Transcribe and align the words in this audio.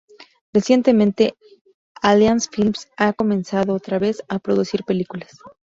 Recientemente, 0.51 1.35
Alliance 2.01 2.49
Films 2.51 2.87
ha 2.97 3.13
comenzado, 3.13 3.75
otra 3.75 3.99
vez, 3.99 4.23
a 4.29 4.39
producir 4.39 4.83
películas. 4.83 5.33